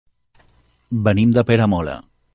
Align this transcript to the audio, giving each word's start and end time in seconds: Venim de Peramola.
Venim 1.09 1.37
de 1.39 1.47
Peramola. 1.51 1.99